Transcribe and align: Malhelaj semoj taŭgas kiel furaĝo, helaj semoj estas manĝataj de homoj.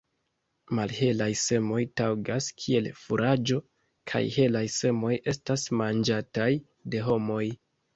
Malhelaj 0.77 1.27
semoj 1.41 1.81
taŭgas 2.01 2.49
kiel 2.63 2.89
furaĝo, 3.03 3.61
helaj 4.17 4.67
semoj 4.81 5.17
estas 5.37 5.71
manĝataj 5.85 6.53
de 6.95 7.09
homoj. 7.11 7.45